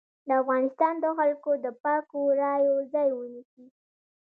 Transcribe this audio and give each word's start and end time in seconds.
د 0.27 0.29
افغانستان 0.41 0.93
د 0.99 1.05
خلکو 1.17 1.51
د 1.63 1.65
پاکو 1.83 2.19
رايو 2.41 2.75
ځای 2.93 3.09
ونيسي. 3.13 3.65